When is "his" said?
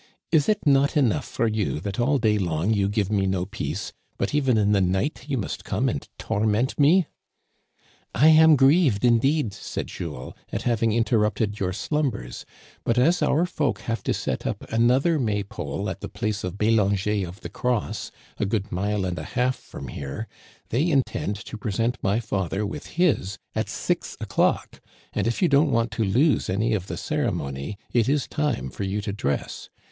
22.87-23.37